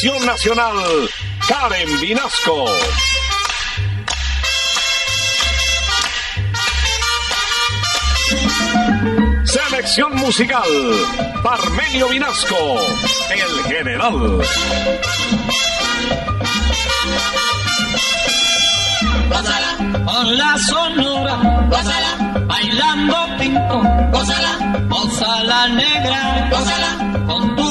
Dirección 0.00 0.24
Nacional, 0.24 0.76
Karen 1.46 2.00
Vinasco. 2.00 2.64
Selección 9.44 10.14
musical, 10.16 10.62
Parmenio 11.42 12.08
Vinasco, 12.08 12.78
el 13.30 13.64
general. 13.64 14.40
gózala, 19.28 19.76
con 20.06 20.38
la 20.38 20.58
sonora, 20.66 21.66
gózala, 21.68 22.46
bailando 22.46 23.16
pinto, 23.38 23.82
gózala, 24.12 24.86
gózala 24.88 25.68
negra, 25.68 26.48
gózala, 26.50 27.10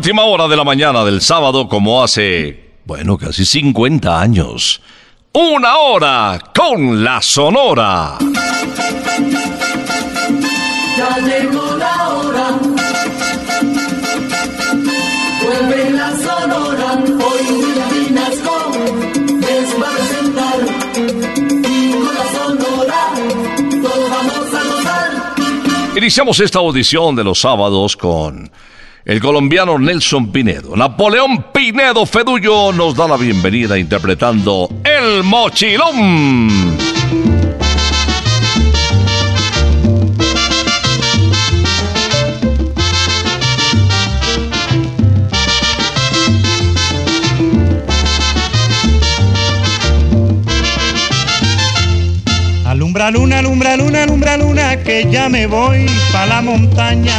Última 0.00 0.24
hora 0.24 0.48
de 0.48 0.56
la 0.56 0.64
mañana 0.64 1.04
del 1.04 1.20
sábado, 1.20 1.68
como 1.68 2.02
hace, 2.02 2.70
bueno, 2.86 3.18
casi 3.18 3.44
50 3.44 4.18
años, 4.18 4.80
una 5.34 5.76
hora 5.76 6.38
con 6.54 7.04
la 7.04 7.20
Sonora. 7.20 8.16
Ya 10.96 11.18
llegó 11.18 11.76
la 11.76 12.08
hora. 12.08 12.48
Vuelve 15.42 15.90
la 15.90 16.10
sonora. 16.16 17.04
Hoy 17.04 18.06
Vinasco 18.06 18.72
les 19.38 19.82
va 19.82 19.86
a 19.86 19.96
presentar. 19.96 20.58
Y 21.68 21.92
con 21.92 22.14
la 22.14 22.26
sonora 22.32 23.02
todos 23.82 24.10
vamos 24.10 24.54
a 24.54 24.64
gozar. 24.64 25.10
Iniciamos 25.94 26.40
esta 26.40 26.58
audición 26.58 27.14
de 27.16 27.24
los 27.24 27.38
sábados 27.38 27.98
con 27.98 28.50
el 29.04 29.20
colombiano 29.20 29.78
Nelson 29.78 30.30
Pinedo. 30.30 30.76
Napoleón 30.76 31.46
Pinedo 31.52 32.06
Fedullo 32.06 32.72
nos 32.72 32.94
da 32.94 33.08
la 33.08 33.16
bienvenida 33.16 33.78
interpretando 33.78 34.68
El 34.84 35.22
Mochilón. 35.24 36.89
Luna, 53.10 53.38
alumbra 53.38 53.76
luna, 53.76 54.02
alumbra 54.04 54.36
luna, 54.36 54.76
que 54.76 55.06
ya 55.10 55.28
me 55.28 55.46
voy 55.46 55.86
pa' 56.12 56.26
la 56.26 56.40
montaña. 56.42 57.14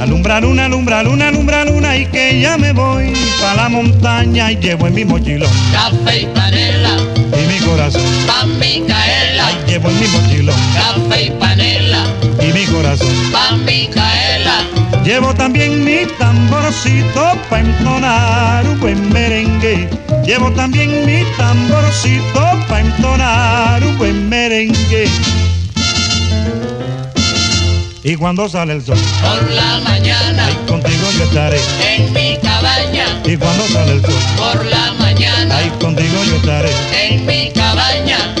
Alumbra 0.00 0.40
luna, 0.40 0.66
alumbra 0.66 1.02
luna, 1.02 1.28
alumbra 1.28 1.64
luna, 1.64 1.96
y 1.96 2.06
que 2.06 2.40
ya 2.40 2.56
me 2.58 2.72
voy 2.72 3.12
pa' 3.40 3.54
la 3.54 3.68
montaña. 3.68 4.52
Y 4.52 4.56
llevo 4.56 4.86
en 4.86 4.94
mi 4.94 5.04
mochilón 5.04 5.50
Café 5.72 6.22
y 6.22 6.26
panela, 6.26 6.90
y 7.16 7.46
mi 7.46 7.58
corazón. 7.66 8.02
pa' 8.26 8.44
Micaela. 8.46 9.46
Ay, 9.46 9.56
llevo 9.66 9.88
en 9.90 10.00
mi 10.00 10.06
mochilón 10.08 10.56
Café 10.74 11.22
y 11.24 11.30
panela, 11.30 12.04
y 12.40 12.52
mi 12.52 12.64
corazón. 12.66 13.08
pa' 13.32 13.56
Micaela. 13.56 14.64
Llevo 15.04 15.32
también 15.34 15.84
mi 15.84 16.04
tamborcito 16.18 17.32
pa' 17.48 17.60
entonar 17.60 18.66
un 18.66 18.78
buen 18.80 19.12
merengue. 19.12 19.88
Llevo 20.26 20.50
también 20.52 21.06
mi 21.06 21.24
tamborcito 21.38 22.57
pa' 22.78 22.86
entonar 22.86 23.82
un 23.84 23.98
buen 23.98 24.28
merengue. 24.28 25.08
Y 28.04 28.16
cuando 28.16 28.48
sale 28.48 28.74
el 28.74 28.84
sol, 28.84 28.98
por 29.20 29.50
la 29.50 29.80
mañana, 29.80 30.46
ahí 30.46 30.54
contigo 30.66 31.06
yo 31.18 31.24
estaré. 31.24 31.60
en 31.86 32.12
mi 32.12 32.36
cabaña, 32.38 33.20
Y 33.24 33.36
cuando 33.36 33.66
sale 33.68 33.92
el 33.92 34.02
sol, 34.02 34.14
por 34.36 34.64
la 34.66 34.92
mañana, 34.98 35.56
ahí 35.56 35.68
contigo 35.80 36.24
yo 36.24 36.36
estaré. 36.36 36.70
en 37.02 37.26
mi 37.26 37.50
cabaña. 37.52 38.37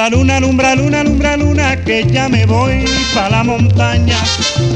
Alumbra 0.00 0.08
luna, 0.08 0.36
alumbra 0.38 0.74
luna, 0.76 1.00
alumbra 1.00 1.36
luna, 1.36 1.76
que 1.84 2.06
ya 2.10 2.26
me 2.30 2.46
voy 2.46 2.86
pa' 3.12 3.28
la 3.28 3.44
montaña. 3.44 4.16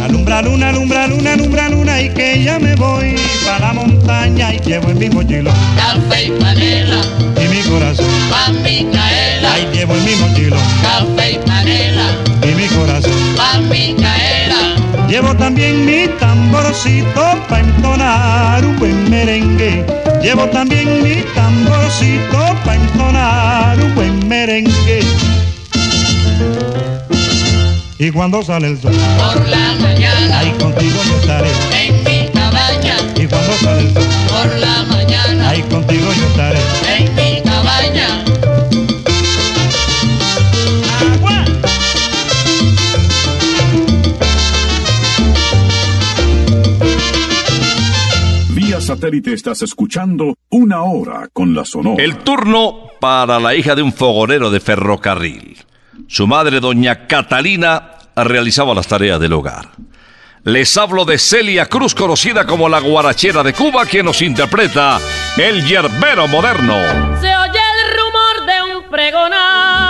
Alumbra 0.04 0.42
luna, 0.42 0.68
alumbra 0.68 1.06
luna, 1.06 1.32
alumbra 1.32 1.68
luna, 1.70 2.02
y 2.02 2.10
que 2.10 2.42
ya 2.42 2.58
me 2.58 2.74
voy 2.74 3.14
pa' 3.46 3.58
la 3.58 3.72
montaña. 3.72 4.52
Y 4.52 4.58
llevo 4.60 4.90
en 4.90 4.98
mi 4.98 5.08
mochilón 5.08 5.54
Café 5.76 6.24
y 6.26 6.30
panela, 6.32 7.00
y 7.42 7.48
mi 7.48 7.62
corazón. 7.62 8.06
pa' 8.30 8.52
Micaela, 8.52 9.54
Ahí 9.54 9.66
llevo 9.72 9.94
en 9.94 10.04
mi 10.04 10.14
mochilón 10.16 10.60
café 10.82 11.32
y 11.32 11.38
panela, 11.38 12.06
y 12.42 12.54
mi 12.54 12.66
corazón. 12.68 13.34
pa' 13.34 13.60
Micaela, 13.60 14.76
Llevo 15.08 15.34
también 15.36 15.86
mi 15.86 16.06
tamborcito 16.20 17.22
pa' 17.48 17.60
entonar 17.60 18.62
un 18.62 18.78
buen 18.78 19.08
merengue. 19.10 20.03
Llevo 20.24 20.46
también 20.48 21.02
mi 21.02 21.16
tamborcito 21.34 22.38
pa' 22.64 22.76
entonar 22.76 23.78
un 23.78 23.94
buen 23.94 24.26
merengue. 24.26 25.00
Y 27.98 28.10
cuando 28.10 28.42
sale 28.42 28.68
el 28.68 28.80
sol, 28.80 28.94
por 29.18 29.46
la 29.50 29.74
mañana, 29.82 30.38
ahí 30.38 30.50
contigo 30.52 30.98
yo 31.04 31.16
estaré. 31.20 31.50
en 31.78 32.04
mi 32.04 32.28
cabaña, 32.32 32.96
Y 33.16 33.26
cuando 33.26 33.52
sale 33.62 33.80
el 33.82 33.92
sol, 33.92 34.06
por 34.30 34.58
la 34.58 34.82
mañana, 34.84 35.50
ahí 35.50 35.60
contigo 35.62 36.06
yo 36.10 36.26
estaré. 36.28 36.58
en 36.96 37.14
mi 37.16 37.33
satélite 48.94 49.32
estás 49.32 49.62
escuchando 49.62 50.36
Una 50.50 50.82
Hora 50.82 51.28
con 51.32 51.54
la 51.54 51.64
Sonora. 51.64 52.02
El 52.02 52.18
turno 52.18 52.90
para 53.00 53.40
la 53.40 53.54
hija 53.54 53.74
de 53.74 53.82
un 53.82 53.92
fogonero 53.92 54.50
de 54.50 54.60
ferrocarril. 54.60 55.58
Su 56.06 56.26
madre, 56.26 56.60
doña 56.60 57.06
Catalina, 57.06 57.94
realizaba 58.14 58.74
las 58.74 58.86
tareas 58.86 59.18
del 59.18 59.32
hogar. 59.32 59.70
Les 60.44 60.76
hablo 60.76 61.04
de 61.04 61.18
Celia 61.18 61.66
Cruz, 61.66 61.94
conocida 61.94 62.46
como 62.46 62.68
la 62.68 62.78
guarachera 62.80 63.42
de 63.42 63.52
Cuba, 63.52 63.86
quien 63.86 64.06
nos 64.06 64.22
interpreta 64.22 65.00
el 65.38 65.64
yerbero 65.66 66.28
moderno. 66.28 66.74
Se 67.20 67.34
oye 67.36 67.58
el 67.58 67.96
rumor 67.96 68.46
de 68.46 68.76
un 68.76 68.90
pregonar 68.90 69.83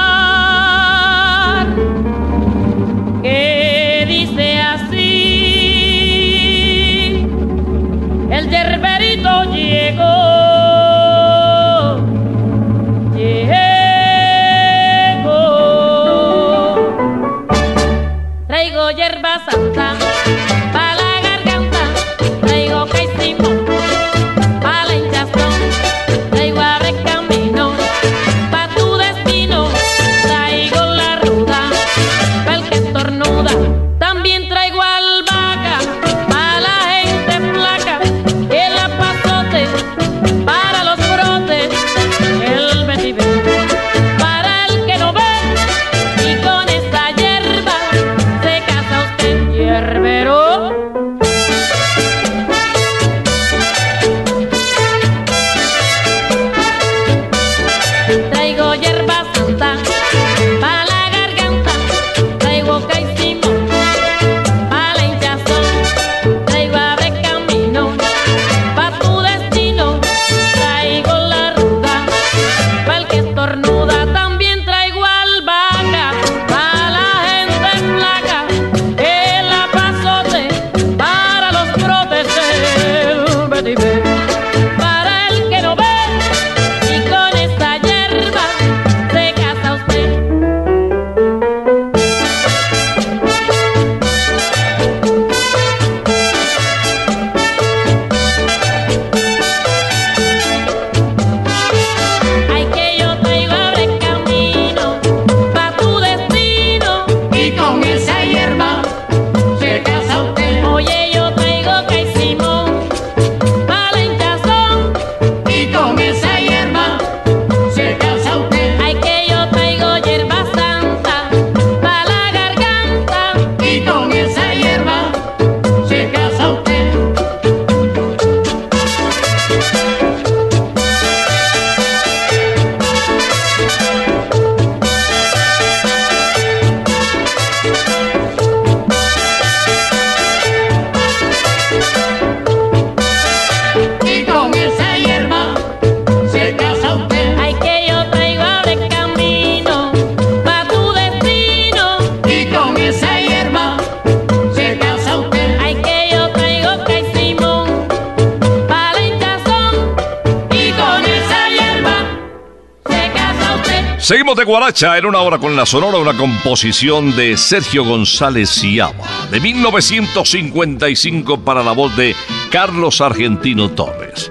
Guaracha 164.44 164.98
en 164.98 165.06
una 165.06 165.20
hora 165.20 165.38
con 165.38 165.56
la 165.56 165.64
Sonora, 165.64 165.98
una 165.98 166.16
composición 166.16 167.16
de 167.16 167.36
Sergio 167.36 167.84
González 167.84 168.50
Ciaba, 168.50 168.94
de 169.30 169.40
1955 169.40 171.40
para 171.40 171.62
la 171.62 171.72
voz 171.72 171.96
de 171.96 172.14
Carlos 172.50 173.00
Argentino 173.00 173.70
Torres. 173.70 174.30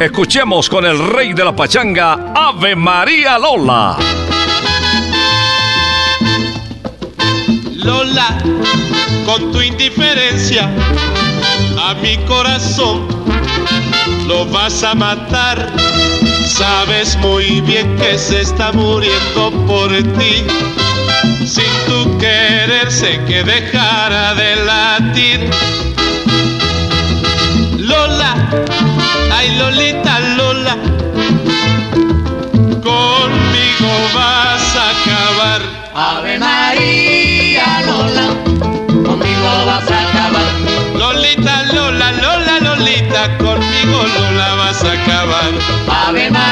Escuchemos 0.00 0.68
con 0.68 0.84
el 0.84 0.98
rey 0.98 1.32
de 1.32 1.44
la 1.44 1.54
pachanga, 1.54 2.32
Ave 2.34 2.74
María 2.74 3.38
Lola. 3.38 3.96
Lola, 7.76 8.38
con 9.24 9.52
tu 9.52 9.60
indiferencia 9.60 10.68
a 11.78 11.94
mi 11.94 12.16
corazón 12.26 13.06
lo 14.26 14.44
vas 14.46 14.82
a 14.82 14.94
matar. 14.94 15.70
Sabes 16.62 17.16
muy 17.16 17.60
bien 17.62 17.96
que 17.96 18.16
se 18.16 18.42
está 18.42 18.70
muriendo 18.70 19.50
por 19.66 19.90
ti. 20.16 20.44
Sin 21.44 21.72
tu 21.88 22.16
querer 22.18 22.88
sé 22.88 23.20
que 23.26 23.42
dejara 23.42 24.32
de 24.34 24.54
latir. 24.64 25.50
Lola, 27.78 28.36
ay 29.36 29.56
Lolita 29.58 30.20
Lola, 30.36 30.76
conmigo 32.90 33.92
vas 34.14 34.76
a 34.76 34.84
acabar. 34.94 35.60
Ave 35.96 36.38
María 36.38 37.82
Lola, 37.88 38.26
conmigo 39.04 39.50
vas 39.66 39.90
a 39.90 40.00
acabar. 40.08 40.48
Lolita, 40.96 41.64
Lola, 41.74 42.12
Lola, 42.12 42.60
Lolita, 42.60 43.36
conmigo 43.38 44.04
Lola 44.16 44.54
vas 44.54 44.84
a 44.84 44.92
acabar. 44.92 45.50
Ave 46.06 46.30
María 46.30 46.51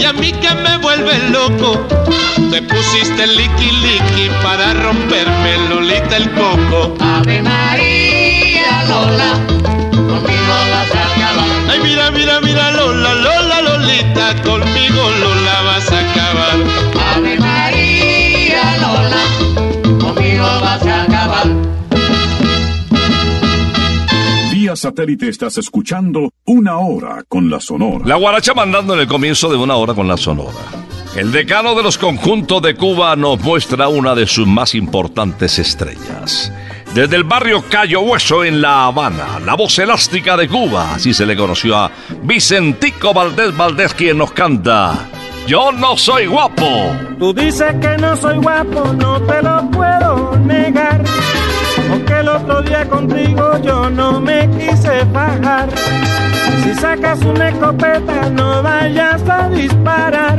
y 0.00 0.04
a 0.04 0.12
mí 0.12 0.32
que 0.32 0.54
me 0.54 0.78
vuelve 0.78 1.18
loco. 1.30 1.86
Te 2.50 2.62
pusiste 2.62 3.26
liqui 3.26 3.70
liqui 3.84 4.30
para 4.42 4.72
romperme 4.74 5.52
Lolita 5.68 6.16
el 6.16 6.30
coco. 6.32 6.96
Ave 7.00 7.42
María 7.42 8.84
Lola, 8.88 9.32
conmigo 9.92 10.54
vas 10.72 10.94
a 10.94 11.02
acabar. 11.12 11.48
Ay 11.70 11.80
mira 11.82 12.10
mira 12.10 12.40
mira 12.40 12.70
Lola 12.72 13.14
Lola 13.14 13.60
Lolita 13.62 14.34
conmigo 14.42 15.02
Lola 15.20 15.39
Vía 24.70 24.76
satélite 24.76 25.28
estás 25.28 25.58
escuchando 25.58 26.30
Una 26.46 26.78
Hora 26.78 27.24
con 27.28 27.50
la 27.50 27.58
Sonora. 27.58 28.06
La 28.06 28.14
guaracha 28.14 28.54
mandando 28.54 28.94
en 28.94 29.00
el 29.00 29.08
comienzo 29.08 29.50
de 29.50 29.56
una 29.56 29.74
hora 29.74 29.94
con 29.94 30.06
la 30.06 30.16
Sonora. 30.16 30.60
El 31.16 31.32
decano 31.32 31.74
de 31.74 31.82
los 31.82 31.98
conjuntos 31.98 32.62
de 32.62 32.76
Cuba 32.76 33.16
nos 33.16 33.40
muestra 33.40 33.88
una 33.88 34.14
de 34.14 34.28
sus 34.28 34.46
más 34.46 34.76
importantes 34.76 35.58
estrellas. 35.58 36.52
Desde 36.94 37.16
el 37.16 37.24
barrio 37.24 37.64
Cayo 37.68 38.02
Hueso 38.02 38.44
en 38.44 38.62
La 38.62 38.84
Habana, 38.84 39.40
la 39.44 39.54
voz 39.54 39.76
elástica 39.80 40.36
de 40.36 40.46
Cuba, 40.46 40.94
así 40.94 41.12
se 41.12 41.26
le 41.26 41.34
conoció 41.34 41.76
a 41.76 41.90
Vicentico 42.22 43.12
Valdés 43.12 43.56
Valdés 43.56 43.92
quien 43.92 44.18
nos 44.18 44.30
canta. 44.30 45.08
Yo 45.48 45.72
no 45.72 45.96
soy 45.96 46.26
guapo. 46.26 46.94
Tú 47.18 47.34
dices 47.34 47.74
que 47.80 47.96
no 47.96 48.14
soy 48.14 48.36
guapo, 48.36 48.92
no 48.92 49.20
te 49.22 49.42
lo 49.42 49.68
puedo 49.72 50.36
negar. 50.46 51.02
Día 52.58 52.84
contigo 52.88 53.58
yo 53.62 53.88
no 53.88 54.20
me 54.20 54.48
quise 54.50 55.06
fajar. 55.12 55.68
Si 56.62 56.74
sacas 56.74 57.20
una 57.22 57.48
escopeta, 57.48 58.28
no 58.28 58.62
vayas 58.62 59.22
a 59.28 59.48
disparar. 59.48 60.38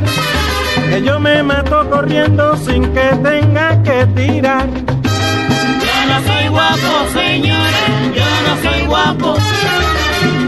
Que 0.90 1.02
yo 1.02 1.20
me 1.20 1.42
mato 1.42 1.90
corriendo 1.90 2.56
sin 2.58 2.84
que 2.94 3.08
tenga 3.24 3.82
que 3.82 4.06
tirar. 4.16 4.68
Yo 4.68 5.96
no 6.10 6.18
soy 6.28 6.48
guapo, 6.50 6.92
señores, 7.14 7.90
yo 8.16 8.30
no 8.46 8.70
soy 8.70 8.86
guapo. 8.86 9.38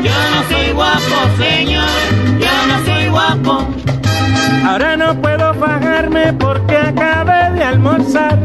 Yo 0.03 0.17
no 0.33 0.39
soy 0.49 0.71
guapo, 0.73 1.17
señores, 1.37 2.09
yo 2.39 2.53
no 2.67 2.85
soy 2.85 3.07
guapo. 3.07 3.67
Ahora 4.67 4.95
no 4.95 5.19
puedo 5.21 5.53
fajarme 5.55 6.33
porque 6.33 6.77
acabé 6.77 7.51
de 7.55 7.63
almorzar. 7.63 8.37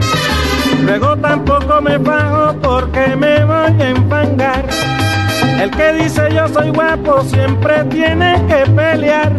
Luego 0.88 1.14
tampoco 1.18 1.82
me 1.82 1.98
fajo 1.98 2.54
porque 2.62 3.14
me 3.14 3.44
voy 3.44 3.82
a 3.82 3.90
enfangar. 3.90 4.64
El 5.60 5.70
que 5.70 5.92
dice 5.92 6.22
yo 6.34 6.48
soy 6.48 6.70
guapo 6.70 7.20
siempre 7.24 7.84
tiene 7.90 8.42
que 8.48 8.70
pelear. 8.70 9.30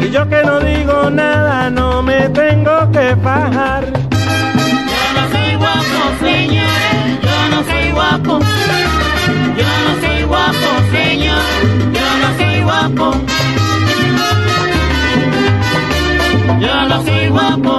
Y 0.00 0.10
yo 0.10 0.26
que 0.26 0.42
no 0.42 0.60
digo 0.60 1.10
nada 1.10 1.68
no 1.68 2.02
me 2.02 2.30
tengo 2.30 2.90
que 2.92 3.14
fajar. 3.22 3.84
Yo 3.92 5.02
no 5.16 5.22
soy 5.32 5.54
guapo, 5.56 5.98
señores, 6.20 7.20
yo 7.26 7.36
no 7.50 7.62
soy 7.70 7.90
guapo. 7.92 8.38
Yo 9.58 9.68
no 9.84 9.92
soy 10.00 10.22
guapo, 10.22 10.68
señor, 10.92 11.42
yo 11.92 12.06
no 12.22 12.28
soy 12.38 12.60
guapo. 12.62 13.14
Yo 16.58 16.88
no 16.88 17.02
soy 17.04 17.28
guapo, 17.28 17.78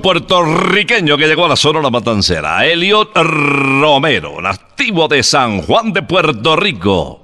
Puertorriqueño 0.00 1.16
que 1.16 1.26
llegó 1.26 1.44
a 1.44 1.48
la 1.48 1.56
Sonora 1.56 1.90
Matancera, 1.90 2.66
Eliot 2.66 3.10
Romero, 3.14 4.40
nativo 4.40 5.08
de 5.08 5.22
San 5.22 5.62
Juan 5.62 5.92
de 5.92 6.02
Puerto 6.02 6.56
Rico. 6.56 7.22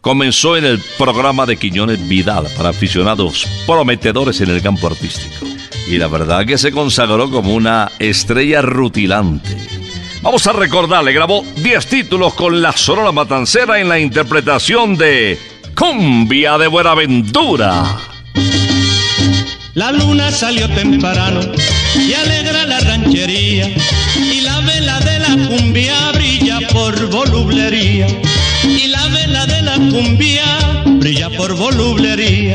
Comenzó 0.00 0.56
en 0.56 0.64
el 0.64 0.80
programa 0.98 1.46
de 1.46 1.56
Quiñones 1.56 2.06
Vidal 2.08 2.46
para 2.56 2.70
aficionados 2.70 3.46
prometedores 3.66 4.40
en 4.40 4.50
el 4.50 4.62
campo 4.62 4.86
artístico. 4.86 5.46
Y 5.88 5.98
la 5.98 6.08
verdad 6.08 6.46
que 6.46 6.58
se 6.58 6.72
consagró 6.72 7.30
como 7.30 7.54
una 7.54 7.90
estrella 7.98 8.62
rutilante. 8.62 9.56
Vamos 10.22 10.46
a 10.46 10.52
recordarle, 10.52 11.12
grabó 11.12 11.44
10 11.56 11.86
títulos 11.86 12.34
con 12.34 12.60
la 12.60 12.72
Sonora 12.72 13.12
Matancera 13.12 13.80
en 13.80 13.88
la 13.88 13.98
interpretación 13.98 14.96
de 14.96 15.38
Cumbia 15.74 16.58
de 16.58 16.66
Buenaventura. 16.66 17.84
La 19.74 19.92
luna 19.92 20.30
salió 20.30 20.68
temprano 20.68 21.40
y 21.96 22.14
alegra 22.14 22.66
la 22.66 22.80
ranchería 22.80 23.70
y 24.16 24.40
la 24.42 24.60
vela 24.60 25.00
de 25.00 25.18
la 25.18 25.48
cumbia 25.48 26.12
brilla 26.12 26.58
por 26.72 27.08
volublería 27.10 28.06
y 28.64 28.86
la 28.88 29.08
vela 29.08 29.46
de 29.46 29.62
la 29.62 29.74
cumbia 29.76 30.44
brilla 30.84 31.30
por 31.30 31.54
volublería. 31.54 32.54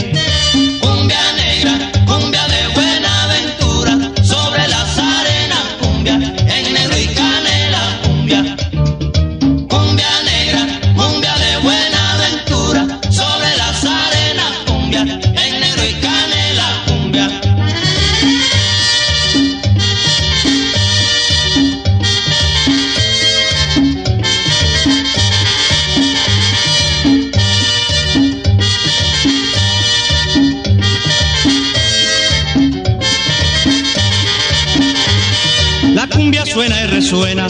Resuena, 37.06 37.48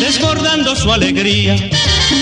desbordando 0.00 0.74
su 0.74 0.90
alegría. 0.90 1.54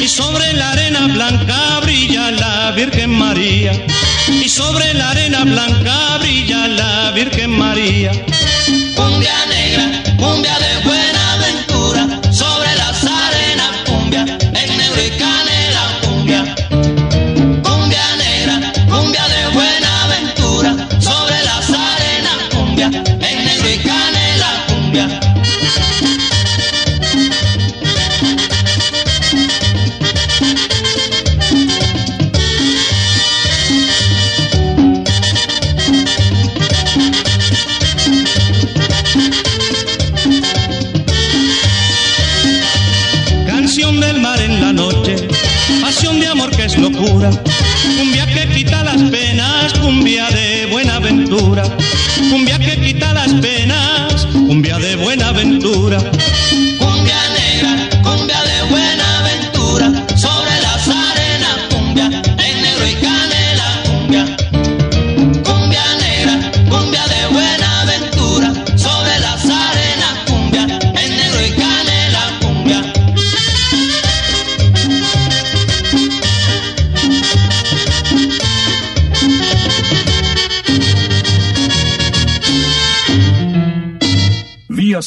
Y 0.02 0.09
sobre 0.09 0.52
la 0.54 0.73
arena 0.73 1.07
blanca 1.07 1.78
brilla 1.83 2.33
la 2.33 2.73
Virgen 2.73 3.11
María. 3.11 3.87
Y 4.28 4.49
sobre 4.49 4.93
la 4.93 5.11
arena 5.11 5.45
blanca 5.45 6.19
brilla 6.19 6.66
la 6.66 7.12
Virgen 7.12 7.52
María. 7.52 8.11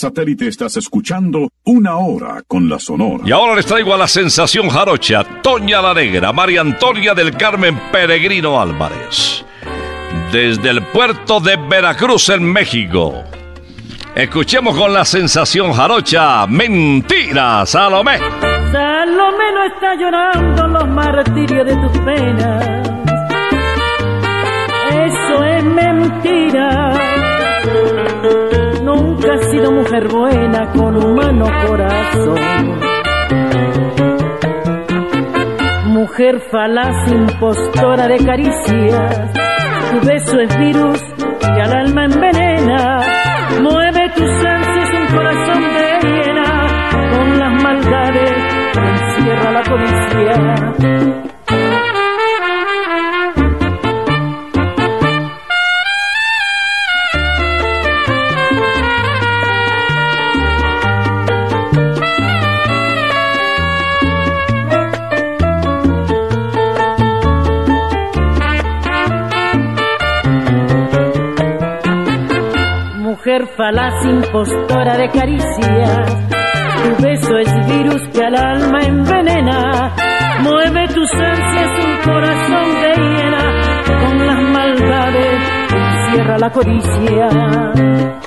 Satélite 0.08 0.48
estás 0.48 0.78
escuchando 0.78 1.50
Una 1.66 1.98
Hora 1.98 2.42
con 2.48 2.70
la 2.70 2.80
Sonora. 2.80 3.24
Y 3.26 3.32
ahora 3.32 3.56
les 3.56 3.66
traigo 3.66 3.94
a 3.94 3.98
la 3.98 4.08
sensación 4.08 4.70
jarocha, 4.70 5.42
Toña 5.42 5.82
la 5.82 5.94
Negra, 5.94 6.32
María 6.32 6.62
Antonia 6.62 7.14
del 7.14 7.36
Carmen 7.36 7.78
Peregrino 7.92 8.62
Álvarez. 8.62 9.44
Desde 10.32 10.70
el 10.70 10.82
puerto 10.84 11.42
de 11.42 11.58
Veracruz, 11.58 12.30
en 12.30 12.44
México. 12.44 13.16
Escuchemos 14.16 14.78
con 14.78 14.94
la 14.94 15.04
sensación 15.04 15.74
jarocha, 15.74 16.48
Mentira, 16.48 17.66
Salomé. 17.66 18.20
Salomé 18.72 19.52
no 19.54 19.64
está 19.66 19.96
llorando 20.00 20.68
los 20.68 20.88
martirios 20.88 21.66
de 21.66 21.76
tus 21.76 21.98
penas. 22.00 22.88
Eso 24.90 25.44
es 25.44 25.64
mentira. 25.66 27.07
Has 29.38 29.52
sido 29.52 29.72
mujer 29.72 30.08
buena 30.08 30.72
con 30.72 30.98
humano 30.98 31.46
corazón. 31.68 32.80
Mujer 35.86 36.40
falaz, 36.52 37.12
impostora 37.12 38.08
de 38.08 38.18
caricias. 38.18 39.34
Tu 39.92 40.08
beso 40.08 40.40
es 40.40 40.58
virus 40.58 41.04
que 41.40 41.62
al 41.62 41.72
alma 41.72 42.06
envenena. 42.06 43.00
Mueve 43.62 44.10
tus 44.16 44.46
ansias 44.46 44.90
un 45.02 45.16
corazón 45.16 45.62
de 45.62 46.10
hiena 46.10 46.90
con 47.12 47.40
las 47.40 47.64
maldades 47.64 48.32
encierra 48.74 49.52
la 49.52 49.64
codicia. 49.64 51.37
Falaz, 73.56 74.06
impostora 74.06 74.98
de 74.98 75.10
caricias. 75.10 76.28
Tu 76.84 77.04
beso 77.04 77.38
es 77.38 77.68
virus 77.68 78.02
que 78.14 78.24
al 78.24 78.36
alma 78.36 78.80
envenena. 78.82 79.96
Mueve 80.42 80.88
tus 80.90 81.12
ansias 81.14 81.86
un 81.86 82.12
corazón 82.12 82.82
de 82.82 82.94
hiena 82.96 83.44
con 84.02 84.28
las 84.28 84.42
maldades 84.42 85.40
que 85.70 85.78
encierra 85.78 86.38
la 86.38 86.50
codicia. 86.52 88.27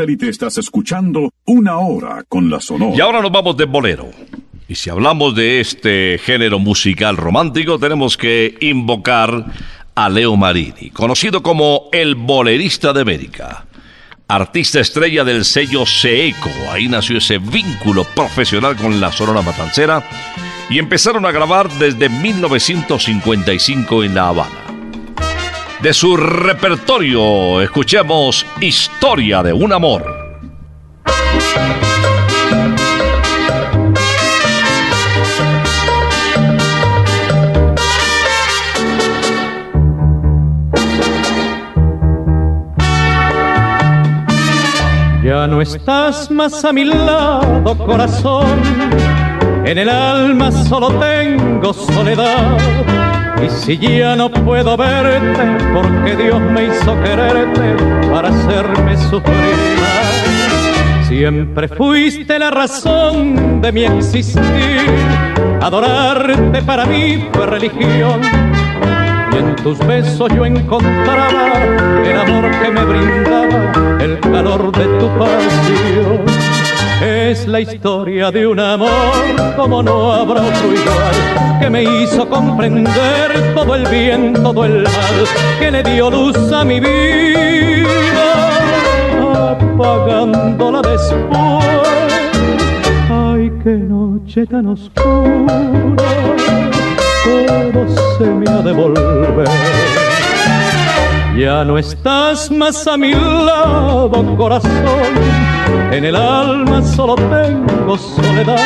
Satélite 0.00 0.30
estás 0.30 0.56
escuchando 0.56 1.30
Una 1.44 1.78
Hora 1.78 2.24
con 2.26 2.48
la 2.48 2.58
Sonora. 2.58 2.96
Y 2.96 3.00
ahora 3.02 3.20
nos 3.20 3.30
vamos 3.30 3.54
de 3.58 3.66
bolero. 3.66 4.08
Y 4.66 4.74
si 4.74 4.88
hablamos 4.88 5.34
de 5.34 5.60
este 5.60 6.18
género 6.24 6.58
musical 6.58 7.18
romántico, 7.18 7.78
tenemos 7.78 8.16
que 8.16 8.56
invocar 8.60 9.44
a 9.94 10.08
Leo 10.08 10.38
Marini, 10.38 10.88
conocido 10.88 11.42
como 11.42 11.90
el 11.92 12.14
bolerista 12.14 12.94
de 12.94 13.02
América. 13.02 13.66
Artista 14.26 14.80
estrella 14.80 15.22
del 15.22 15.44
sello 15.44 15.84
Seeco, 15.84 16.48
ahí 16.72 16.88
nació 16.88 17.18
ese 17.18 17.36
vínculo 17.36 18.04
profesional 18.14 18.76
con 18.76 19.02
la 19.02 19.12
Sonora 19.12 19.42
Matancera 19.42 20.02
y 20.70 20.78
empezaron 20.78 21.26
a 21.26 21.30
grabar 21.30 21.68
desde 21.78 22.08
1955 22.08 24.04
en 24.04 24.14
La 24.14 24.28
Habana. 24.28 24.69
De 25.82 25.94
su 25.94 26.14
repertorio 26.14 27.62
escuchemos 27.62 28.44
Historia 28.60 29.42
de 29.42 29.54
un 29.54 29.72
amor. 29.72 30.04
Ya 45.24 45.46
no 45.46 45.62
estás 45.62 46.30
más 46.30 46.62
a 46.62 46.74
mi 46.74 46.84
lado, 46.84 47.78
corazón. 47.78 48.60
En 49.64 49.78
el 49.78 49.88
alma 49.88 50.52
solo 50.52 50.90
tengo 51.00 51.72
soledad. 51.72 53.09
Y 53.44 53.48
si 53.48 53.78
ya 53.78 54.16
no 54.16 54.30
puedo 54.30 54.76
verte, 54.76 55.42
porque 55.72 56.16
Dios 56.16 56.40
me 56.40 56.64
hizo 56.64 56.94
quererte 57.02 57.76
para 58.10 58.28
hacerme 58.28 58.96
sufrir. 58.96 59.80
Siempre 61.08 61.68
fuiste 61.68 62.38
la 62.38 62.50
razón 62.50 63.60
de 63.60 63.72
mi 63.72 63.84
existir. 63.84 64.86
Adorarte 65.60 66.62
para 66.62 66.86
mí 66.86 67.28
fue 67.32 67.46
religión. 67.46 68.20
Y 69.32 69.36
en 69.36 69.56
tus 69.56 69.78
besos 69.86 70.30
yo 70.34 70.44
encontraba 70.44 71.62
el 72.04 72.16
amor 72.16 72.50
que 72.50 72.70
me 72.70 72.84
brindaba, 72.84 73.98
el 74.00 74.20
calor 74.20 74.70
de 74.72 74.84
tu 74.98 75.08
pasión. 75.18 76.24
Es 77.00 77.46
la 77.46 77.60
historia 77.60 78.30
de 78.30 78.46
un 78.46 78.60
amor 78.60 78.90
como 79.56 79.82
no 79.82 80.12
habrá 80.12 80.42
otro 80.42 80.72
igual, 80.72 81.58
que 81.58 81.70
me 81.70 81.82
hizo 81.82 82.28
comprender 82.28 83.54
todo 83.54 83.74
el 83.74 83.86
bien, 83.86 84.34
todo 84.34 84.66
el 84.66 84.82
mal, 84.82 85.26
que 85.58 85.70
le 85.70 85.82
dio 85.82 86.10
luz 86.10 86.36
a 86.52 86.62
mi 86.62 86.78
vida, 86.78 87.88
apagándola 89.52 90.82
después. 90.82 91.64
Ay, 93.10 93.50
qué 93.64 93.76
noche 93.76 94.44
tan 94.44 94.66
oscura, 94.66 95.58
todo 97.24 97.88
se 98.18 98.24
me 98.24 98.50
ha 98.50 98.60
de 98.60 98.72
volver. 98.72 99.48
Ya 101.38 101.64
no 101.64 101.78
estás 101.78 102.50
más 102.50 102.86
a 102.86 102.98
mi 102.98 103.14
lado, 103.14 104.36
corazón. 104.36 105.49
En 105.92 106.04
el 106.04 106.16
alma 106.16 106.82
solo 106.82 107.14
tengo 107.16 107.98
soledad. 107.98 108.58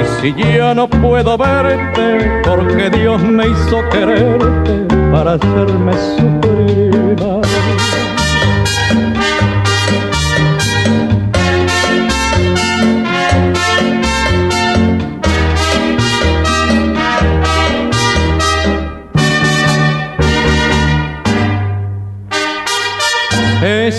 Y 0.00 0.20
si 0.20 0.34
ya 0.34 0.74
no 0.74 0.88
puedo 0.88 1.36
verte, 1.36 2.42
porque 2.44 2.90
Dios 2.90 3.22
me 3.22 3.48
hizo 3.48 3.88
quererte 3.90 4.86
para 5.12 5.34
hacerme 5.34 5.92
sufrir. 6.16 7.43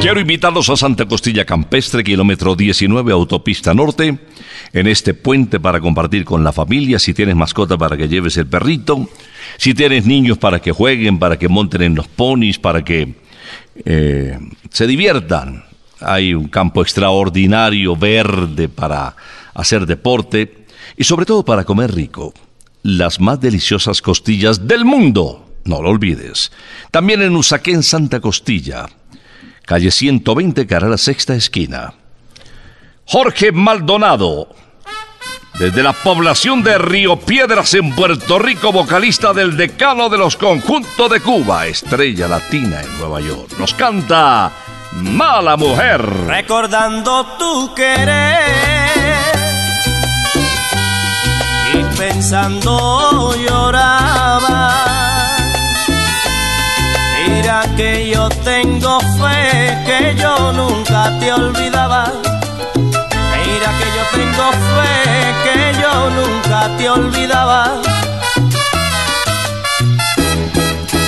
Quiero 0.00 0.18
invitarlos 0.18 0.70
a 0.70 0.78
Santa 0.78 1.04
Costilla 1.04 1.44
Campestre, 1.44 2.02
kilómetro 2.02 2.56
19, 2.56 3.12
autopista 3.12 3.74
norte, 3.74 4.18
en 4.72 4.86
este 4.86 5.12
puente 5.12 5.60
para 5.60 5.78
compartir 5.78 6.24
con 6.24 6.42
la 6.42 6.52
familia, 6.52 6.98
si 6.98 7.12
tienes 7.12 7.36
mascota 7.36 7.76
para 7.76 7.98
que 7.98 8.08
lleves 8.08 8.38
el 8.38 8.46
perrito, 8.46 9.10
si 9.58 9.74
tienes 9.74 10.06
niños 10.06 10.38
para 10.38 10.58
que 10.58 10.72
jueguen, 10.72 11.18
para 11.18 11.38
que 11.38 11.50
monten 11.50 11.82
en 11.82 11.94
los 11.94 12.08
ponis, 12.08 12.58
para 12.58 12.82
que 12.82 13.14
eh, 13.84 14.38
se 14.70 14.86
diviertan. 14.86 15.64
Hay 16.00 16.32
un 16.32 16.48
campo 16.48 16.80
extraordinario, 16.80 17.94
verde, 17.94 18.70
para 18.70 19.14
hacer 19.52 19.84
deporte 19.84 20.64
y 20.96 21.04
sobre 21.04 21.26
todo 21.26 21.44
para 21.44 21.64
comer 21.64 21.94
rico. 21.94 22.32
Las 22.82 23.20
más 23.20 23.38
deliciosas 23.38 24.00
costillas 24.00 24.66
del 24.66 24.86
mundo, 24.86 25.46
no 25.66 25.82
lo 25.82 25.90
olvides. 25.90 26.50
También 26.90 27.20
en 27.20 27.36
Usaquén, 27.36 27.82
Santa 27.82 28.18
Costilla, 28.20 28.88
calle 29.70 29.92
120, 29.92 30.66
cara 30.66 30.88
a 30.88 30.90
la 30.90 30.98
sexta 30.98 31.36
esquina. 31.36 31.94
Jorge 33.04 33.52
Maldonado, 33.52 34.48
desde 35.60 35.84
la 35.84 35.92
población 35.92 36.64
de 36.64 36.76
Río 36.76 37.20
Piedras 37.20 37.74
en 37.74 37.94
Puerto 37.94 38.40
Rico, 38.40 38.72
vocalista 38.72 39.32
del 39.32 39.56
decano 39.56 40.08
de 40.08 40.18
los 40.18 40.36
conjuntos 40.36 41.08
de 41.08 41.20
Cuba, 41.20 41.68
estrella 41.68 42.26
latina 42.26 42.82
en 42.82 42.98
Nueva 42.98 43.20
York. 43.20 43.52
Nos 43.60 43.72
canta 43.74 44.50
Mala 44.90 45.56
Mujer. 45.56 46.02
Recordando 46.26 47.24
tu 47.38 47.72
querer 47.72 48.40
y 51.74 51.96
pensando 51.96 53.36
lloraba. 53.36 54.89
Que 57.80 58.10
yo 58.10 58.28
tengo 58.44 59.00
fe 59.00 59.78
que 59.86 60.14
yo 60.20 60.52
nunca 60.52 61.18
te 61.18 61.32
olvidaba. 61.32 62.12
Mira 63.32 63.68
que 63.78 63.86
yo 63.96 64.04
tengo 64.18 64.46
fe 64.72 64.92
que 65.44 65.58
yo 65.80 65.92
nunca 66.18 66.76
te 66.76 66.90
olvidaba. 66.90 67.80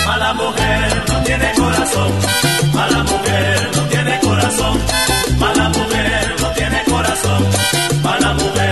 Mala 0.06 0.32
mujer 0.32 1.04
no 1.08 1.16
tiene 1.24 1.52
corazón, 1.52 2.10
mala 2.72 3.02
mujer 3.04 3.70
no 3.76 3.82
tiene 3.92 4.18
corazón, 4.20 4.78
mala 5.38 5.68
mujer 5.68 6.36
no 6.40 6.48
tiene 6.52 6.84
corazón, 6.84 7.46
mala 8.02 8.32
mujer 8.32 8.71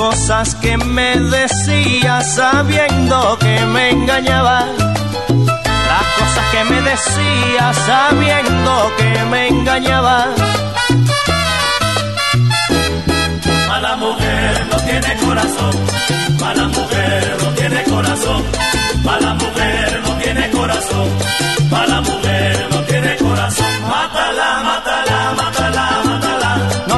Cosas 0.00 0.54
que 0.54 0.78
me 0.78 1.14
decías 1.14 2.34
sabiendo 2.34 3.36
que 3.38 3.60
me 3.66 3.90
engañaba, 3.90 4.64
las 5.90 6.06
cosas 6.18 6.44
que 6.52 6.64
me 6.64 6.80
decía 6.80 7.74
sabiendo 7.84 8.92
que 8.96 9.24
me 9.30 9.48
engañaba. 9.48 10.28
Mala 13.68 13.96
mujer 13.96 14.66
no 14.70 14.76
tiene 14.78 15.16
corazón, 15.16 15.74
mala 16.40 16.68
mujer 16.68 17.36
no 17.42 17.48
tiene 17.50 17.82
corazón, 17.84 18.42
mala 19.04 19.34
mujer 19.34 20.02
no 20.02 20.12
tiene 20.14 20.50
corazón, 20.50 21.08
mala 21.70 22.00
mujer 22.00 22.69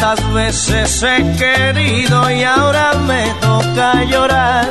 Tantas 0.00 0.32
veces 0.32 1.02
he 1.02 1.36
querido 1.36 2.30
y 2.30 2.42
ahora 2.42 2.94
me 3.06 3.22
toca 3.38 4.02
llorar. 4.04 4.66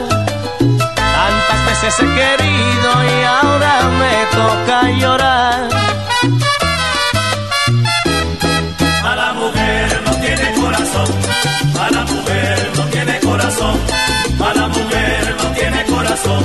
Tantas 0.57 1.65
veces 1.67 1.99
he 1.99 2.05
querido 2.19 2.89
y 3.03 3.23
ahora 3.25 3.73
me 3.99 4.15
toca 4.35 4.89
llorar. 4.89 5.69
Mala 9.03 9.33
mujer 9.33 10.01
no 10.03 10.13
tiene 10.15 10.51
corazón, 10.59 11.07
mala 11.75 12.01
mujer 12.05 12.71
no 12.75 12.83
tiene 12.85 13.19
corazón, 13.19 13.79
mala 14.39 14.67
mujer 14.67 15.35
no 15.43 15.49
tiene 15.51 15.85
corazón, 15.85 16.43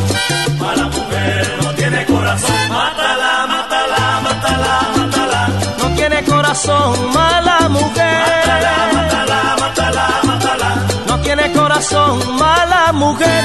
mala 0.58 0.84
mujer 0.88 1.58
no 1.62 1.70
tiene 1.70 2.04
corazón. 2.04 2.68
Mátala, 2.68 3.46
mátala, 3.46 4.20
mátala, 4.20 4.80
mátala. 4.98 5.48
No 5.78 5.88
tiene 5.96 6.22
corazón, 6.24 7.12
mala 7.14 7.68
mujer. 7.70 8.13
Tiene 11.36 11.52
corazón, 11.52 12.36
mala 12.38 12.92
mujer. 12.92 13.44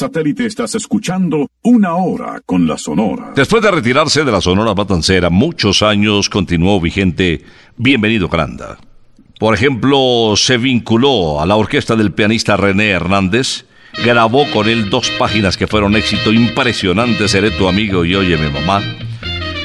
Satélite 0.00 0.46
estás 0.46 0.74
escuchando 0.74 1.50
Una 1.62 1.94
Hora 1.94 2.40
con 2.46 2.66
la 2.66 2.78
Sonora. 2.78 3.32
Después 3.36 3.62
de 3.62 3.70
retirarse 3.70 4.24
de 4.24 4.32
la 4.32 4.40
Sonora 4.40 4.74
Matancera, 4.74 5.28
muchos 5.28 5.82
años 5.82 6.30
continuó 6.30 6.80
vigente 6.80 7.44
Bienvenido 7.76 8.30
Granda. 8.30 8.78
Por 9.38 9.54
ejemplo, 9.54 10.32
se 10.36 10.56
vinculó 10.56 11.42
a 11.42 11.44
la 11.44 11.56
orquesta 11.56 11.96
del 11.96 12.12
pianista 12.12 12.56
René 12.56 12.88
Hernández, 12.88 13.66
grabó 14.02 14.50
con 14.50 14.70
él 14.70 14.88
dos 14.88 15.10
páginas 15.18 15.58
que 15.58 15.66
fueron 15.66 15.94
éxito 15.94 16.32
impresionante, 16.32 17.28
Seré 17.28 17.50
tu 17.50 17.68
amigo 17.68 18.06
y 18.06 18.14
oye 18.14 18.38
mi 18.38 18.50
mamá. 18.50 18.82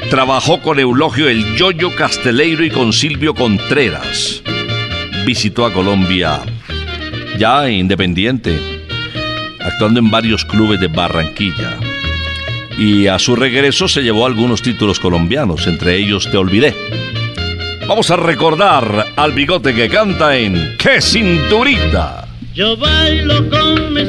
Trabajó 0.09 0.61
con 0.61 0.81
Eulogio 0.81 1.29
el 1.29 1.55
Yoyo 1.55 1.95
Casteleiro 1.95 2.65
y 2.65 2.71
con 2.71 2.91
Silvio 2.91 3.33
Contreras. 3.33 4.43
Visitó 5.25 5.65
a 5.65 5.71
Colombia 5.71 6.41
ya 7.37 7.69
independiente, 7.69 8.74
actuando 9.75 9.99
en 9.99 10.09
varios 10.09 10.45
clubes 10.45 10.79
de 10.79 10.87
Barranquilla. 10.87 11.77
Y 12.77 13.07
a 13.07 13.19
su 13.19 13.35
regreso 13.35 13.89
se 13.89 14.03
llevó 14.03 14.25
algunos 14.25 14.61
títulos 14.61 15.01
colombianos, 15.01 15.67
entre 15.67 15.97
ellos 15.97 16.29
Te 16.31 16.37
Olvidé. 16.37 16.73
Vamos 17.85 18.09
a 18.09 18.15
recordar 18.15 19.07
al 19.17 19.33
bigote 19.33 19.75
que 19.75 19.89
canta 19.89 20.37
en 20.37 20.77
¡Qué 20.77 21.01
cinturita! 21.01 22.25
Yo 22.53 22.77
bailo 22.77 23.49
con 23.49 23.93
mi 23.93 24.05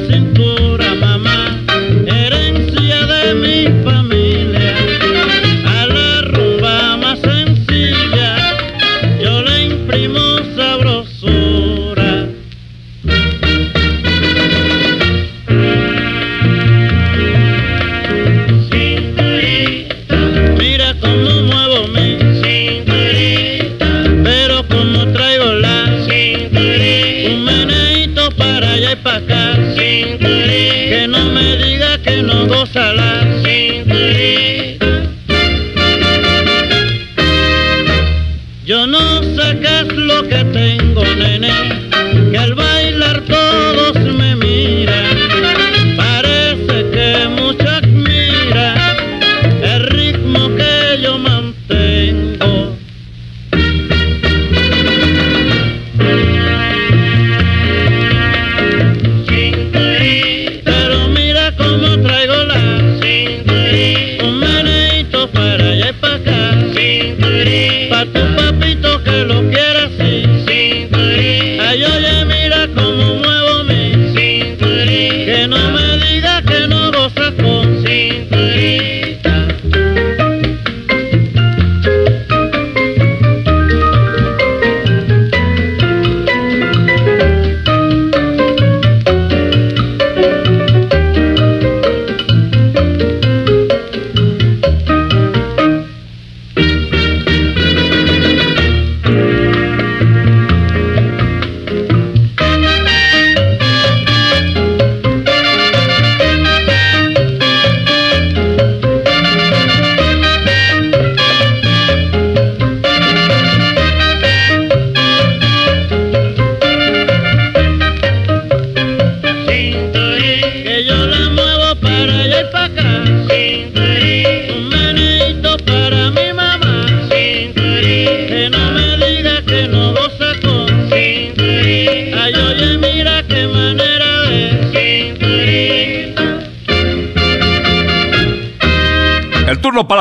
Yeah. 34.27 34.56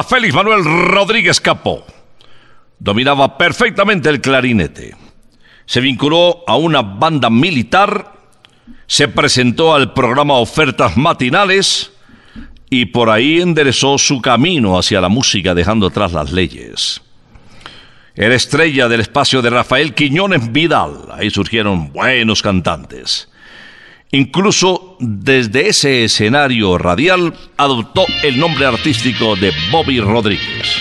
Félix 0.09 0.35
Manuel 0.35 0.64
Rodríguez 0.64 1.40
Capó. 1.40 1.85
Dominaba 2.79 3.37
perfectamente 3.37 4.09
el 4.09 4.21
clarinete. 4.21 4.95
Se 5.64 5.81
vinculó 5.81 6.45
a 6.47 6.57
una 6.57 6.83
banda 6.83 7.29
militar, 7.29 8.12
se 8.87 9.09
presentó 9.09 9.75
al 9.75 9.92
programa 9.92 10.35
Ofertas 10.35 10.97
Matinales 10.97 11.92
y 12.71 12.87
por 12.87 13.11
ahí 13.11 13.40
enderezó 13.40 13.99
su 13.99 14.23
camino 14.23 14.79
hacia 14.79 15.01
la 15.01 15.09
música 15.09 15.55
dejando 15.55 15.88
atrás 15.88 16.12
las 16.12 16.31
leyes. 16.31 17.03
Era 18.14 18.35
estrella 18.35 18.88
del 18.88 19.01
espacio 19.01 19.42
de 19.42 19.51
Rafael 19.51 19.92
Quiñones 19.95 20.53
Vidal. 20.53 21.09
Ahí 21.12 21.31
surgieron 21.31 21.92
buenos 21.92 22.42
cantantes. 22.42 23.29
Incluso 24.12 24.97
desde 25.01 25.69
ese 25.69 26.05
escenario 26.05 26.79
radial 26.79 27.35
adoptó 27.57 28.07
el 28.23 28.38
nombre 28.38 28.66
artístico 28.66 29.35
de 29.37 29.53
Bobby 29.71 30.01
Rodríguez. 30.01 30.77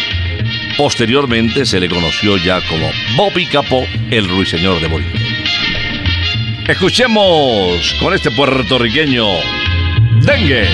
Posteriormente 0.78 1.66
se 1.66 1.80
le 1.80 1.90
conoció 1.90 2.38
ya 2.38 2.62
como 2.68 2.90
Bobby 3.16 3.46
Capó, 3.46 3.86
el 4.12 4.28
ruiseñor 4.30 4.80
de 4.80 4.88
Bolivia. 4.88 5.22
Escuchemos 6.68 7.96
con 8.00 8.14
este 8.14 8.30
puertorriqueño 8.32 9.26
Dengue. 10.22 10.68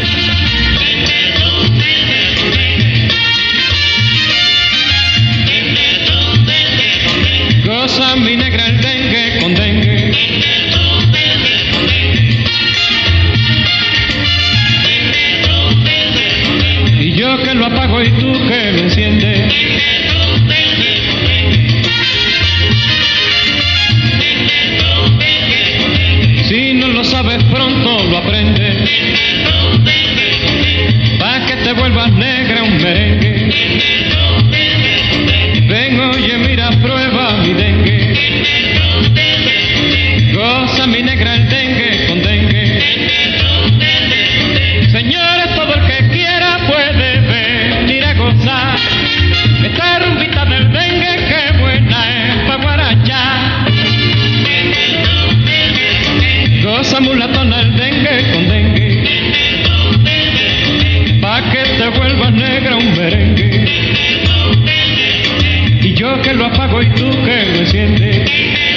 Goza 7.66 8.16
mi 8.16 8.36
negra 8.36 8.68
el 8.68 8.82
dengue 8.82 9.40
con 9.42 9.56
dengue. 9.56 10.70
Que 17.39 17.54
lo 17.54 17.65
apago 17.65 18.02
y 18.02 18.10
tú 18.12 18.34
que 18.48 18.72
lo 18.74 18.80
enciendes. 18.80 19.54
Si 26.48 26.74
no 26.74 26.88
lo 26.88 27.04
sabes 27.04 27.41
pronto 27.46 28.04
lo 28.10 28.17
aprendes. 28.17 28.89
Pa' 31.20 31.46
que 31.46 31.56
te 31.58 31.74
vuelvas 31.74 32.12
negra 32.13 32.63
un 32.63 32.78
merengue. 32.82 34.11
Mulatona 57.02 57.62
el 57.62 57.76
dengue 57.78 58.32
con 58.32 58.48
dengue. 58.48 59.04
Pa' 61.22 61.42
que 61.52 61.64
te 61.78 61.90
vuelvas 61.90 62.32
negra 62.34 62.76
un 62.78 62.98
merengue. 62.98 63.66
Y 65.82 65.94
yo 65.94 66.22
que 66.22 66.34
lo 66.34 66.46
apago 66.46 66.82
y 66.82 66.90
tú 66.90 67.10
que 67.26 67.46
lo 67.54 67.60
enciendes. 67.60 68.70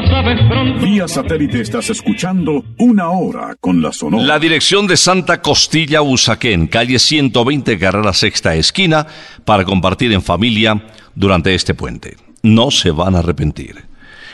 Lo 0.00 0.08
sabes 0.08 0.40
pronto. 0.48 0.84
Vía 0.84 1.08
satélite 1.08 1.60
estás 1.60 1.90
escuchando 1.90 2.64
una 2.78 3.10
hora 3.10 3.56
con 3.60 3.82
la 3.82 3.92
sonora. 3.92 4.24
La 4.24 4.38
dirección 4.38 4.86
de 4.86 4.96
Santa 4.96 5.42
Costilla 5.42 6.02
Usaquén, 6.02 6.66
calle 6.66 6.98
120, 6.98 7.78
carrera 7.78 8.12
sexta 8.12 8.54
esquina, 8.54 9.06
para 9.44 9.64
compartir 9.64 10.12
en 10.12 10.22
familia 10.22 10.82
durante 11.14 11.54
este 11.54 11.74
puente. 11.74 12.16
No 12.42 12.70
se 12.70 12.90
van 12.90 13.14
a 13.14 13.18
arrepentir. 13.18 13.84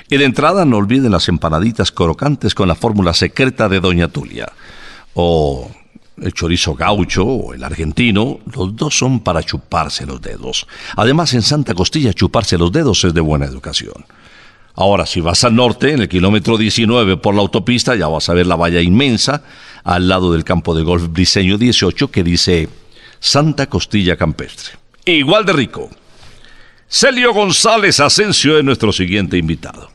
Y 0.08 0.16
de 0.16 0.24
entrada 0.24 0.64
no 0.64 0.76
olviden 0.76 1.10
las 1.10 1.28
empanaditas 1.28 1.90
crocantes 1.90 2.54
con 2.54 2.68
la 2.68 2.76
fórmula 2.76 3.12
secreta 3.12 3.68
de 3.68 3.80
Doña 3.80 4.08
Tulia. 4.08 4.52
O 5.14 5.70
el 6.22 6.32
chorizo 6.32 6.74
gaucho 6.74 7.24
o 7.24 7.54
el 7.54 7.64
argentino, 7.64 8.38
los 8.54 8.76
dos 8.76 8.96
son 8.96 9.20
para 9.20 9.42
chuparse 9.42 10.06
los 10.06 10.22
dedos. 10.22 10.66
Además, 10.96 11.34
en 11.34 11.42
Santa 11.42 11.74
Costilla 11.74 12.12
chuparse 12.12 12.56
los 12.56 12.70
dedos 12.70 13.02
es 13.04 13.14
de 13.14 13.20
buena 13.20 13.46
educación. 13.46 14.06
Ahora, 14.76 15.06
si 15.06 15.22
vas 15.22 15.42
al 15.44 15.56
norte, 15.56 15.92
en 15.92 16.02
el 16.02 16.08
kilómetro 16.08 16.58
19 16.58 17.16
por 17.16 17.34
la 17.34 17.40
autopista, 17.40 17.96
ya 17.96 18.08
vas 18.08 18.28
a 18.28 18.34
ver 18.34 18.46
la 18.46 18.56
valla 18.56 18.82
inmensa 18.82 19.42
al 19.84 20.06
lado 20.06 20.34
del 20.34 20.44
campo 20.44 20.74
de 20.74 20.82
golf 20.82 21.08
Briseño 21.08 21.56
18 21.56 22.10
que 22.10 22.22
dice 22.22 22.68
Santa 23.18 23.68
Costilla 23.68 24.16
Campestre. 24.16 24.74
Igual 25.06 25.46
de 25.46 25.54
rico. 25.54 25.88
Celio 26.88 27.32
González 27.32 28.00
Asensio 28.00 28.58
es 28.58 28.64
nuestro 28.64 28.92
siguiente 28.92 29.38
invitado. 29.38 29.90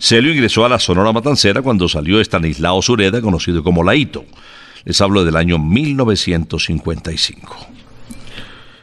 Celio 0.00 0.32
ingresó 0.32 0.64
a 0.64 0.68
la 0.68 0.80
Sonora 0.80 1.12
Matancera 1.12 1.62
cuando 1.62 1.88
salió 1.88 2.20
Estanislao 2.20 2.82
Sureda, 2.82 3.20
conocido 3.20 3.62
como 3.62 3.84
Laito. 3.84 4.24
Les 4.84 5.00
hablo 5.00 5.24
del 5.24 5.36
año 5.36 5.60
1955. 5.60 7.56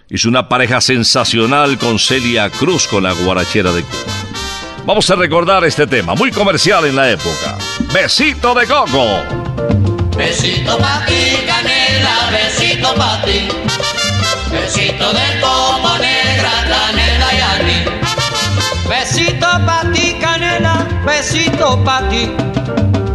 Hizo 0.10 0.30
una 0.30 0.48
pareja 0.48 0.80
sensacional 0.80 1.78
con 1.78 2.00
Celia 2.00 2.50
Cruz 2.50 2.88
con 2.88 3.04
la 3.04 3.12
guarachera 3.12 3.74
de 3.74 3.82
Cuba. 3.84 4.41
Vamos 4.84 5.10
a 5.12 5.16
recordar 5.16 5.64
este 5.64 5.86
tema, 5.86 6.16
muy 6.16 6.32
comercial 6.32 6.86
en 6.86 6.96
la 6.96 7.12
época. 7.12 7.58
Besito 7.94 8.56
de 8.56 8.66
coco. 8.66 9.20
Besito 10.18 10.78
pa' 10.78 11.06
ti, 11.06 11.38
canela, 11.46 12.30
besito 12.32 12.94
pa' 12.96 13.22
ti. 13.24 13.48
Besito 14.52 15.14
de 15.14 15.40
coco 15.40 15.98
negra, 16.00 16.52
canela 16.68 17.30
y. 17.70 18.90
Besito 18.90 19.48
pa' 19.66 19.84
ti, 19.94 20.18
canela, 20.20 20.88
besito 21.06 21.84
pa' 21.84 22.10
ti. 22.10 22.32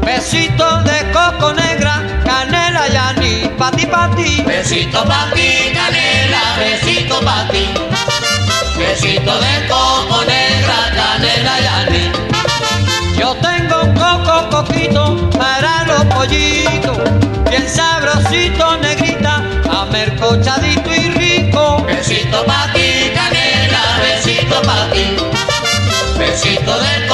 Besito 0.05 0.83
de 0.83 1.13
coco 1.13 1.53
negra, 1.53 2.23
canela 2.25 2.89
y 2.89 2.97
anís. 2.97 3.49
Pa' 3.59 3.73
ti, 3.73 3.87
pa' 3.87 4.09
ti. 4.15 4.43
Besito 4.47 5.05
pa' 5.05 5.31
ti, 5.35 5.73
canela, 5.75 6.57
besito 6.59 7.21
pa' 7.21 7.49
ti. 7.51 7.67
Besito 8.79 9.33
de 9.41 9.67
coco 9.69 10.25
negra, 10.25 10.46
pollitos, 16.17 16.99
bien 17.51 17.69
sabrosito, 17.69 18.79
negrita, 18.79 19.43
amercochadito 19.71 20.95
y 20.95 21.11
rico. 21.11 21.85
Besito 21.87 22.45
pa' 22.45 22.73
ti, 22.73 23.13
canela, 23.15 23.83
besito 24.01 24.63
pa' 24.63 24.89
ti. 24.93 25.05
Besito 26.19 26.73
de 26.81 27.07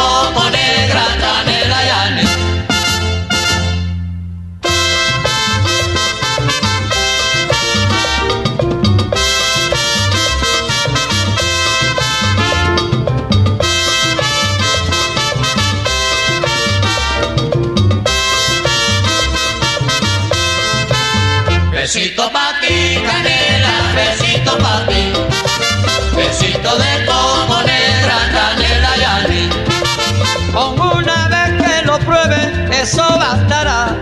eso 32.82 33.02
bastará. 33.16 33.96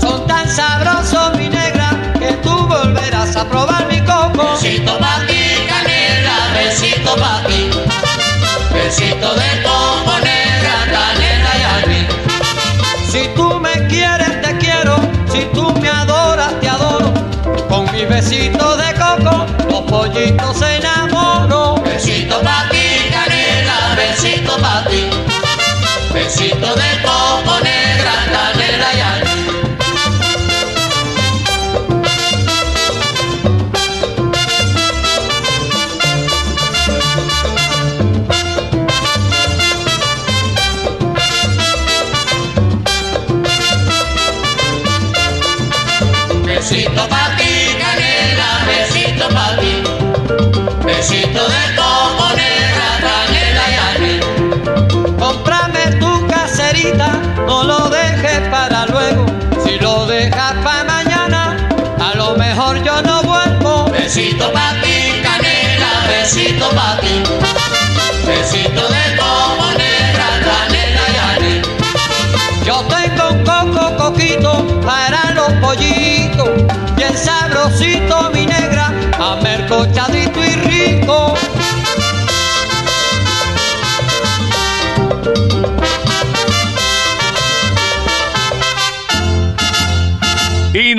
Son 0.00 0.26
tan 0.26 0.48
sabrosos, 0.48 1.36
mi 1.36 1.48
negra, 1.48 1.90
que 2.18 2.32
tú 2.42 2.66
volverás 2.66 3.36
a 3.36 3.44
probar 3.44 3.86
mi 3.88 4.00
coco. 4.00 4.52
Besito 4.52 4.98
pa' 4.98 5.26
ti, 5.26 5.42
canela, 5.68 6.38
besito 6.54 7.14
pa' 7.16 7.42
ti. 7.46 7.70
Besito 8.72 9.34
de 9.34 9.62
coco 9.62 10.19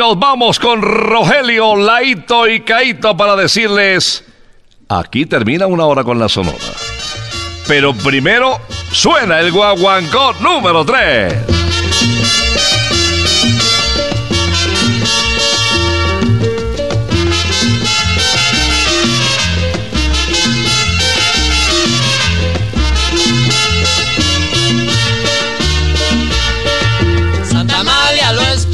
nos 0.02 0.18
vamos 0.18 0.58
con 0.58 0.82
Rogelio, 0.82 1.76
Laito 1.76 2.48
y 2.48 2.62
Caito 2.62 3.16
para 3.16 3.36
decirles, 3.36 4.24
aquí 4.90 5.28
termina 5.28 5.68
una 5.68 5.86
hora 5.86 6.04
con 6.04 6.18
la 6.18 6.28
sonora. 6.28 6.58
Pero 7.68 7.94
primero 7.94 8.60
suena 8.92 9.40
el 9.40 9.52
guaguancó 9.52 10.34
número 10.40 10.84
3. 10.84 11.34
Santa 27.52 27.82
Amalia 27.82 28.34
lo 28.34 28.42
esperaba. 28.42 28.71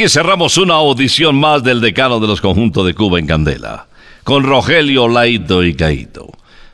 Aquí 0.00 0.08
cerramos 0.08 0.56
una 0.56 0.76
audición 0.76 1.38
más 1.38 1.62
del 1.62 1.82
decano 1.82 2.20
de 2.20 2.26
los 2.26 2.40
conjuntos 2.40 2.86
de 2.86 2.94
Cuba 2.94 3.18
en 3.18 3.26
Candela, 3.26 3.86
con 4.24 4.44
Rogelio, 4.44 5.08
Laito 5.08 5.62
y 5.62 5.74
Caito. 5.74 6.32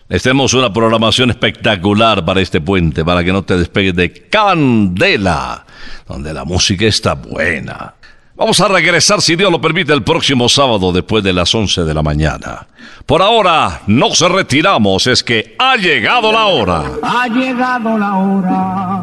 Les 0.09 0.23
tenemos 0.23 0.55
una 0.55 0.73
programación 0.73 1.31
espectacular 1.31 2.25
para 2.25 2.41
este 2.41 2.61
puente, 2.61 3.05
para 3.05 3.25
que 3.25 3.33
no 3.33 3.43
te 3.43 3.57
despegues 3.57 3.97
de 3.97 4.13
Candela, 4.29 5.67
donde 6.07 6.33
la 6.33 6.45
música 6.45 6.87
está 6.87 7.15
buena. 7.15 7.95
Vamos 8.37 8.61
a 8.61 8.69
regresar, 8.69 9.21
si 9.21 9.35
Dios 9.35 9.51
lo 9.51 9.61
permite, 9.61 9.93
el 9.93 10.05
próximo 10.05 10.49
sábado 10.49 10.93
después 10.93 11.25
de 11.25 11.33
las 11.33 11.53
11 11.53 11.83
de 11.83 11.95
la 11.95 12.05
mañana. 12.05 12.69
Por 13.07 13.23
ahora, 13.23 13.83
no 13.89 14.15
se 14.15 14.29
retiramos, 14.29 15.09
es 15.09 15.25
que 15.25 15.57
ha 15.59 15.75
llegado 15.75 16.31
la 16.31 16.47
hora. 16.47 16.85
Ha 17.03 17.27
llegado 17.27 17.99
la 17.99 18.17
hora. 18.19 19.03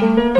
Thank 0.00 0.38
you. 0.38 0.39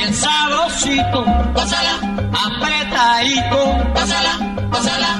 bien 0.00 0.14
sabrosito, 0.14 1.24
pásala, 1.54 1.94
apretadito, 2.32 3.92
pásala, 3.92 4.32
pásala 4.70 5.19